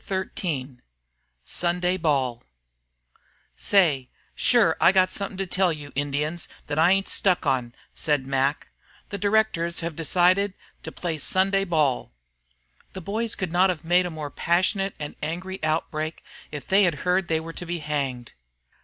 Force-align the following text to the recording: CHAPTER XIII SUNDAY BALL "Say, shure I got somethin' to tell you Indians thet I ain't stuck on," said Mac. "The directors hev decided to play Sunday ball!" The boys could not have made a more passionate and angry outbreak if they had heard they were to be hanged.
CHAPTER 0.01 0.31
XIII 0.35 0.77
SUNDAY 1.45 1.97
BALL 1.97 2.43
"Say, 3.55 4.09
shure 4.33 4.75
I 4.81 4.91
got 4.91 5.11
somethin' 5.11 5.37
to 5.37 5.45
tell 5.45 5.71
you 5.71 5.91
Indians 5.93 6.47
thet 6.65 6.79
I 6.79 6.91
ain't 6.93 7.07
stuck 7.07 7.45
on," 7.45 7.75
said 7.93 8.25
Mac. 8.25 8.69
"The 9.09 9.19
directors 9.19 9.81
hev 9.81 9.95
decided 9.95 10.55
to 10.81 10.91
play 10.91 11.19
Sunday 11.19 11.65
ball!" 11.65 12.11
The 12.93 13.01
boys 13.01 13.35
could 13.35 13.51
not 13.51 13.69
have 13.69 13.83
made 13.85 14.07
a 14.07 14.09
more 14.09 14.31
passionate 14.31 14.95
and 14.97 15.15
angry 15.21 15.63
outbreak 15.63 16.23
if 16.51 16.65
they 16.67 16.81
had 16.85 17.01
heard 17.05 17.27
they 17.27 17.39
were 17.39 17.53
to 17.53 17.65
be 17.67 17.77
hanged. 17.77 18.31